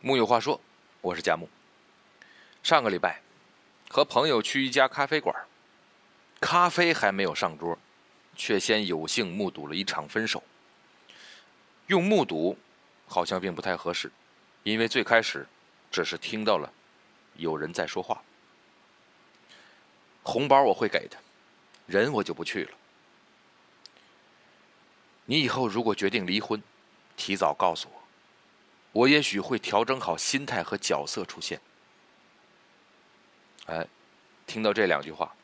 [0.00, 0.60] 木有话说，
[1.00, 1.48] 我是佳木。
[2.62, 3.20] 上个礼拜
[3.88, 5.34] 和朋友去一家咖啡馆，
[6.40, 7.76] 咖啡还没有上桌，
[8.36, 10.40] 却先有幸目睹了一场分手。
[11.88, 12.56] 用目睹
[13.08, 14.08] 好像并不太合适，
[14.62, 15.44] 因为最开始
[15.90, 16.72] 只是听到了
[17.34, 18.22] 有人在说话。
[20.22, 21.16] 红包我会给的，
[21.86, 22.70] 人我就不去了。
[25.24, 26.62] 你以后如果决定离婚，
[27.16, 27.97] 提早告诉我。
[28.92, 31.60] 我也许会调整好心态和角色出现。
[33.66, 33.86] 哎，
[34.46, 35.34] 听到这两句话，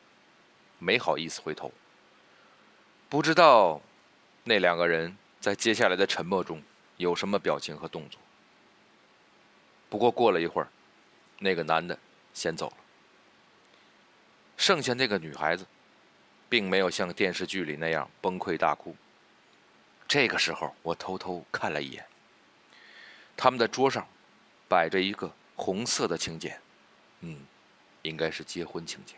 [0.79, 1.71] 没好意思回头。
[3.07, 3.81] 不知道
[4.43, 6.61] 那两个人在接下来的沉默中
[6.97, 8.19] 有什么表情和动作。
[9.89, 10.67] 不过过了一会儿，
[11.37, 11.97] 那个男的
[12.33, 12.77] 先走了，
[14.57, 15.65] 剩下那个女孩子，
[16.49, 18.95] 并没有像电视剧里那样崩溃大哭。
[20.07, 22.05] 这个时候，我偷偷看了一眼。
[23.37, 24.07] 他们的桌上
[24.67, 26.59] 摆着一个红色的请柬，
[27.21, 27.45] 嗯，
[28.01, 29.17] 应该是结婚请柬。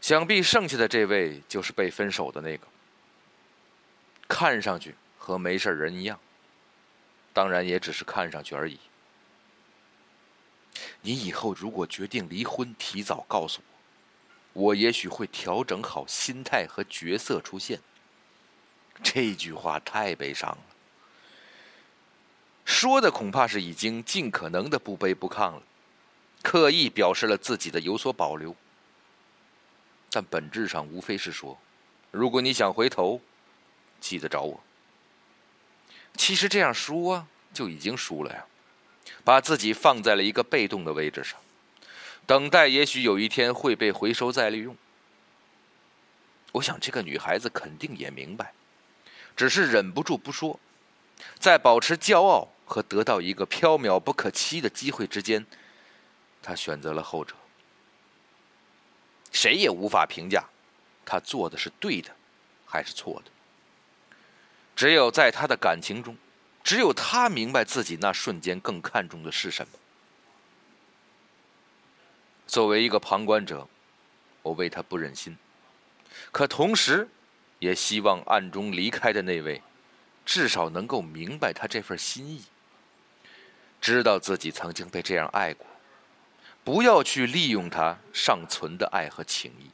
[0.00, 2.66] 想必剩下的这位就是被分手的那个，
[4.28, 6.20] 看上去和没事人一样，
[7.32, 8.78] 当然也只是看上去而已。
[11.00, 13.62] 你以后如果决定离婚，提早告诉
[14.52, 17.80] 我，我也许会调整好心态和角色出现。
[19.02, 20.73] 这句话太悲伤了。
[22.64, 25.62] 说的恐怕是已经尽可能的不卑不亢了，
[26.42, 28.56] 刻意表示了自己的有所保留，
[30.10, 31.58] 但本质上无非是说：
[32.10, 33.20] 如果你想回头，
[34.00, 34.62] 记得找我。
[36.16, 38.46] 其实这样说啊就已经输了呀，
[39.24, 41.38] 把自己放在了一个被动的位置上，
[42.24, 44.74] 等待也许有一天会被回收再利用。
[46.52, 48.54] 我想这个女孩子肯定也明白，
[49.36, 50.58] 只是忍不住不说，
[51.38, 52.48] 在保持骄傲。
[52.74, 55.46] 和得到一个缥缈不可期的机会之间，
[56.42, 57.36] 他选择了后者。
[59.30, 60.44] 谁也无法评价
[61.04, 62.10] 他做的是对的
[62.66, 63.30] 还是错的。
[64.74, 66.16] 只有在他的感情中，
[66.64, 69.78] 只有他明白自己那瞬间更看重的是什么。
[72.48, 73.68] 作为一个旁观者，
[74.42, 75.38] 我为他不忍心，
[76.32, 77.08] 可同时，
[77.60, 79.62] 也希望暗中离开的那位，
[80.26, 82.42] 至少能够明白他这份心意。
[83.84, 85.66] 知道自己曾经被这样爱过，
[86.64, 89.68] 不要去利用他尚存的爱和情谊。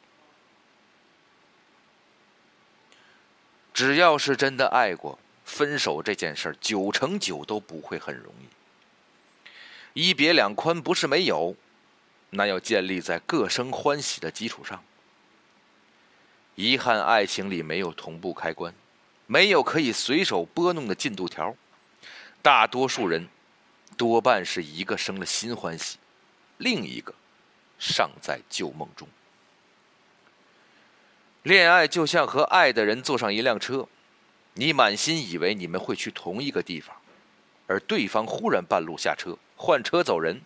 [3.72, 10.08] 只要是真的爱过，分手这件事九成九都不会很容易。
[10.08, 11.54] 一别两宽不是没有，
[12.30, 14.82] 那要建立在各生欢喜的基础上。
[16.56, 18.74] 遗憾爱情里没有同步开关，
[19.28, 21.54] 没有可以随手拨弄的进度条，
[22.42, 23.28] 大多数人。
[24.00, 25.98] 多半是一个生了新欢喜，
[26.56, 27.12] 另一个
[27.78, 29.06] 尚在旧梦中。
[31.42, 33.86] 恋爱就像和爱的人坐上一辆车，
[34.54, 36.96] 你满心以为你们会去同一个地方，
[37.66, 40.40] 而对方忽然半路下车换车走人。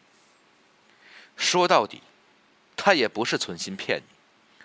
[1.37, 2.03] 说到底，
[2.75, 4.17] 他也不是存心骗你，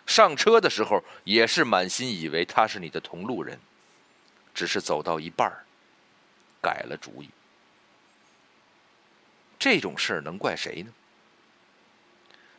[0.08, 3.60] 上车的时候也是满心以为他是你的同路人，
[4.56, 5.48] 只是走到一半
[6.60, 7.30] 改了主意。
[9.60, 10.94] 这种事儿能怪谁呢？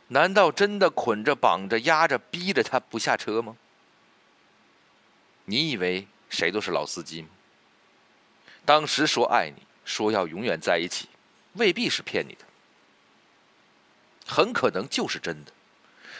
[0.09, 3.57] 难道真的捆着、绑着、压着、逼着他不下车吗？
[5.45, 7.25] 你以为谁都是老司机？
[8.63, 11.09] 当时说爱你，说要永远在一起，
[11.53, 12.45] 未必是骗你的，
[14.27, 15.51] 很可能就是真的。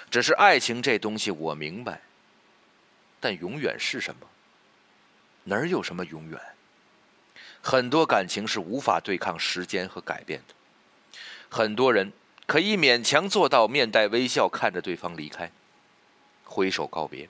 [0.09, 2.01] 只是爱情这东西，我明白。
[3.19, 4.27] 但永远是什么？
[5.43, 6.41] 哪儿有什么永远？
[7.61, 10.55] 很多感情是无法对抗时间和改变的。
[11.53, 12.13] 很多人
[12.45, 15.51] 可以勉强做到面带微笑看着对方离开，
[16.45, 17.27] 挥手告别；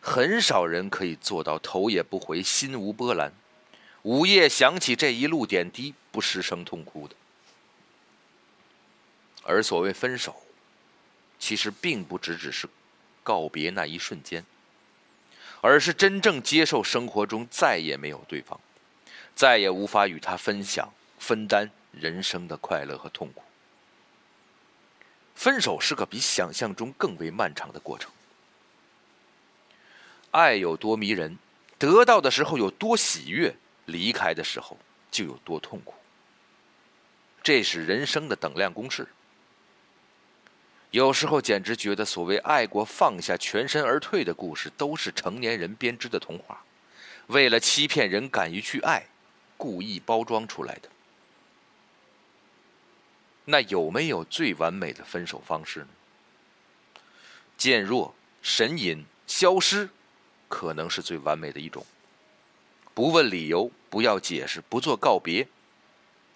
[0.00, 3.32] 很少人可以做到头也不回心无波澜，
[4.02, 7.14] 午夜想起这一路点滴不失声痛哭的。
[9.44, 10.34] 而所谓分手，
[11.38, 12.68] 其实并不只只是
[13.22, 14.44] 告别那一瞬间，
[15.60, 18.58] 而是真正接受生活中再也没有对方，
[19.36, 21.70] 再也无法与他分享分担。
[21.92, 23.42] 人生的快乐和痛苦，
[25.34, 28.10] 分手是个比想象中更为漫长的过程。
[30.30, 31.38] 爱有多迷人，
[31.78, 33.54] 得到的时候有多喜悦，
[33.86, 34.78] 离开的时候
[35.10, 35.94] 就有多痛苦。
[37.42, 39.08] 这是人生的等量公式。
[40.92, 46.62] 有时候简直觉得，所谓爱过放下、全身而退的故事，都是成年人编织的童话，
[47.28, 49.04] 为了欺骗人敢于去爱，
[49.56, 50.88] 故意包装出来的。
[53.44, 55.88] 那有没有最完美的分手方式呢？
[57.56, 59.88] 渐弱、神隐、消失，
[60.48, 61.84] 可能是最完美的一种。
[62.94, 65.46] 不问理由，不要解释，不做告别。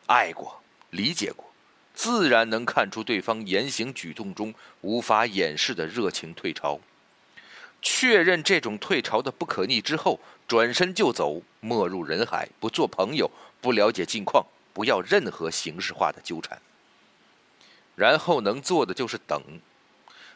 [0.07, 1.51] 爱过，理解过，
[1.95, 6.81] 自然能看出对方言行举动中无法掩饰的热情退潮。
[7.81, 13.31] 确认这种退潮的不可逆之后，转身就走，没入人海，不做朋友，
[13.61, 16.61] 不了解近况，不要任何形式化的纠缠。
[17.97, 19.43] 然后能做的就是等，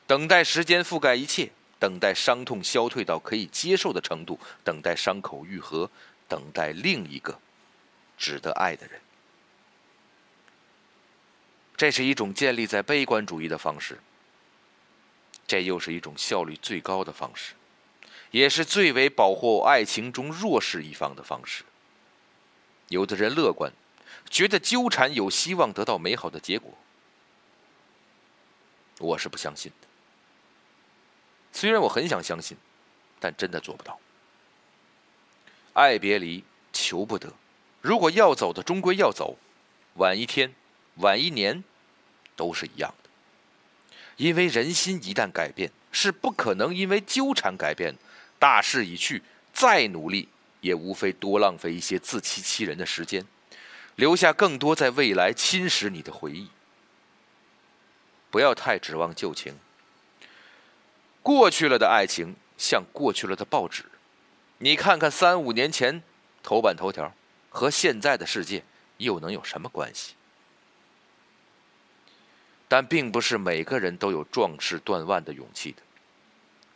[0.07, 5.91] 等待时间覆盖一切，等待伤痛消退到可以接受的程度，等待伤口愈合，
[6.29, 7.39] 等待另一个
[8.17, 9.01] 值得爱的人。
[11.77, 13.99] 这是一种建立在悲观主义的方式。
[15.47, 17.55] 这又是一种效率最高的方式，
[18.31, 21.65] 也是最为保护爱情中弱势一方的方式。
[22.89, 23.73] 有的人乐观，
[24.29, 26.77] 觉得纠缠有希望得到美好的结果，
[28.99, 29.89] 我是不相信的。
[31.53, 32.57] 虽然我很想相信，
[33.19, 33.99] 但真的做不到。
[35.73, 37.33] 爱别离，求不得。
[37.81, 39.39] 如果要走的，终归要走，
[39.95, 40.53] 晚一天，
[40.97, 41.63] 晚一年，
[42.37, 43.11] 都是一样的。
[44.17, 48.01] 因为人心一旦改变，是不可能因为纠缠改变的。
[48.39, 49.23] 大势已去，
[49.53, 50.29] 再努力
[50.61, 53.25] 也无非多浪费一些自欺欺人的时间，
[53.95, 56.49] 留下更多在未来侵蚀你的回忆。
[58.31, 59.59] 不要太指望旧情。
[61.23, 63.85] 过去了的爱情像过去了的报纸，
[64.59, 66.03] 你看看三五年前
[66.43, 67.13] 头版头条，
[67.51, 68.65] 和现在的世界
[68.97, 70.15] 又能有什么关系？
[72.67, 75.83] 但并不是每个人都有壮士断腕的勇气的，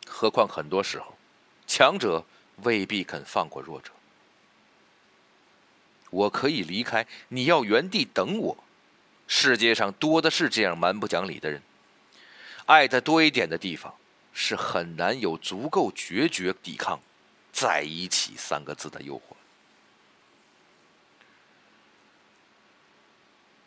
[0.06, 1.18] 何况很多时候，
[1.66, 2.24] 强者
[2.62, 3.90] 未必肯放过弱者。
[6.08, 8.56] 我可以离开，你要原地等我。
[9.34, 11.62] 世界上多的是这样蛮不讲理的人。
[12.66, 13.94] 爱的多一点的地方，
[14.34, 17.00] 是很难有足够决绝抵抗
[17.50, 19.22] “在一起”三个字的诱惑。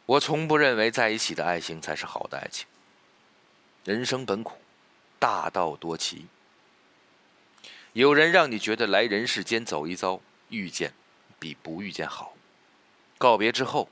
[0.05, 2.67] 我从不认为在一起的爱情才是好的爱情。
[3.83, 4.59] 人生本苦，
[5.17, 6.27] 大道多奇。
[7.93, 10.93] 有人让你觉得来人世间走一遭，遇见
[11.39, 12.37] 比不遇见好。
[13.17, 13.89] 告别之后，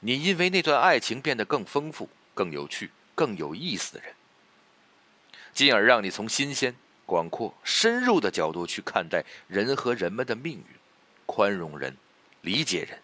[0.00, 4.14] 你因为那段爱情变得更丰富、更有趣、更有意思的人，
[5.52, 6.74] 进而让你从新鲜、
[7.06, 10.66] 广阔、深入的角度去看待人和人们的命运，
[11.26, 11.96] 宽容人，
[12.42, 12.98] 理解人。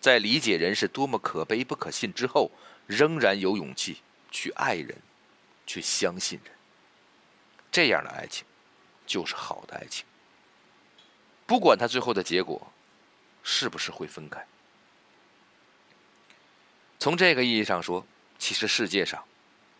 [0.00, 2.50] 在理解人是多么可悲不可信之后，
[2.86, 4.94] 仍然有勇气去爱人，
[5.66, 6.52] 去相信人。
[7.72, 8.44] 这样的爱情，
[9.06, 10.04] 就是好的爱情。
[11.46, 12.70] 不管他最后的结果，
[13.42, 14.46] 是不是会分开。
[17.04, 18.06] 从这个意义上说，
[18.38, 19.22] 其实世界上，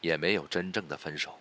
[0.03, 1.41] 也没有真正的分手。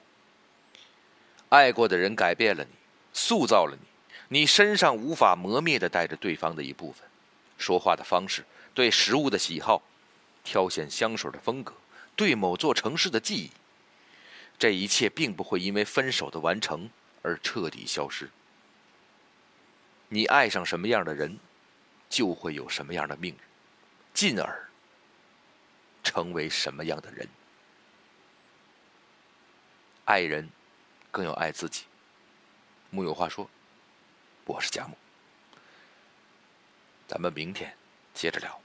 [1.49, 2.69] 爱过的人改变了你，
[3.11, 7.05] 塑造了你，你身上无法磨灭的带着对方的一部分，
[7.57, 8.45] 说话的方式。
[8.73, 9.83] 对食物的喜好，
[10.41, 11.73] 挑选香水的风格，
[12.15, 13.51] 对某座城市的记忆，
[14.57, 16.89] 这一切并不会因为分手的完成
[17.23, 18.29] 而彻底消失。
[20.07, 21.37] 你爱上什么样的人，
[22.09, 23.39] 就会有什么样的命运，
[24.13, 24.69] 进而
[26.03, 27.27] 成为什么样的人。
[30.05, 30.49] 爱人，
[31.11, 31.85] 更要爱自己。
[32.89, 33.49] 木有话说，
[34.45, 34.97] 我是贾木，
[37.07, 37.75] 咱们明天
[38.13, 38.62] 接着聊。